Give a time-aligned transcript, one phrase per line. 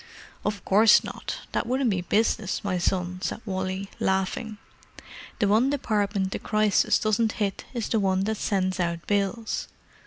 [0.43, 4.57] "Of course not—that wouldn't be business, my son," said Wally, laughing.
[5.37, 9.67] "The one department the Crisis doesn't hit is the one that sends out bills."